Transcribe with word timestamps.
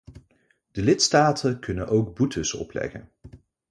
De 0.71 0.81
lidstaten 0.81 1.59
kunnen 1.59 1.87
ook 1.87 2.15
boetes 2.15 2.53
opleggen. 2.53 3.09